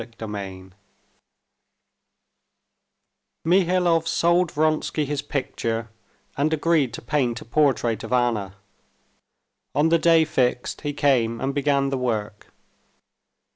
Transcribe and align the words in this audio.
Chapter 0.01 0.25
13 0.25 0.73
Mihailov 3.45 4.07
sold 4.07 4.49
Vronsky 4.51 5.05
his 5.05 5.21
picture, 5.21 5.91
and 6.35 6.51
agreed 6.51 6.91
to 6.95 7.03
paint 7.03 7.39
a 7.41 7.45
portrait 7.45 8.03
of 8.03 8.11
Anna. 8.11 8.55
On 9.75 9.89
the 9.89 9.99
day 9.99 10.25
fixed 10.25 10.81
he 10.81 10.93
came 10.93 11.39
and 11.39 11.53
began 11.53 11.89
the 11.91 11.99
work. 11.99 12.51